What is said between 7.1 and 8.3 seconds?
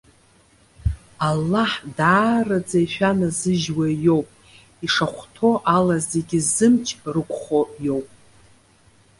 рықәхо иоуп.